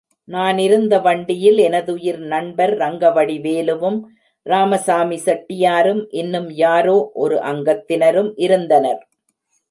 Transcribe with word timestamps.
நான் 0.27 0.57
இருந்த 0.57 0.99
வண்டியில் 0.99 1.57
எனதுயிர் 1.57 2.17
நண்பர் 2.25 2.73
ரங்கவடிவேலுவும் 2.77 3.99
ராமசாமி 4.45 5.17
செட்டியாரும் 5.25 6.01
இன்னும் 6.11 6.49
யாரோ 6.55 6.97
ஒரு 7.13 7.37
அங்கத்தினரும் 7.43 8.31
இருந்தனர். 8.37 9.01